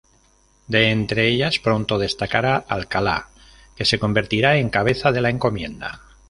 [0.67, 3.29] De entre ellas pronto destacará Alcalá,
[3.75, 6.01] que se convertirá en cabeza de la encomienda.